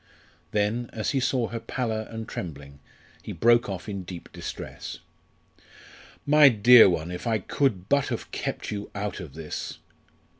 [0.49, 2.79] Then, as he saw her pallor and trembling,
[3.21, 4.97] he broke off in deep distress.
[6.25, 9.77] "My dear one, if I could but have kept you out of this!"